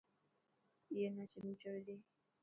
[0.93, 1.95] اي نا چمچو ڏي.